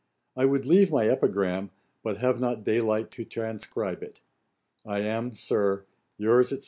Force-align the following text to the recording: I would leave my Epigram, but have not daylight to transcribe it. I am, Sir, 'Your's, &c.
I 0.35 0.45
would 0.45 0.65
leave 0.65 0.91
my 0.91 1.07
Epigram, 1.07 1.69
but 2.01 2.17
have 2.17 2.39
not 2.39 2.63
daylight 2.63 3.11
to 3.11 3.23
transcribe 3.23 4.01
it. 4.01 4.21
I 4.83 5.01
am, 5.01 5.35
Sir, 5.35 5.85
'Your's, 6.17 6.49
&c. 6.49 6.57